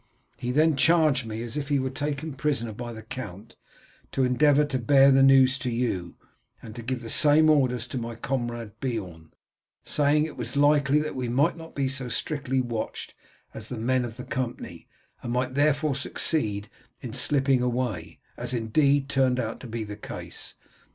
[0.35, 3.55] He then charged me if he was taken prisoner by the count
[4.13, 6.15] to endeavour to bear the news to you,
[6.59, 9.31] and to give the same orders to my comrade Beorn,
[9.83, 13.13] saying it was likely that we might not be so strictly watched
[13.53, 14.87] as the men of the company,
[15.21, 16.67] and might therefore succeed
[17.03, 20.55] in slipping away, as indeed turned out to be the case.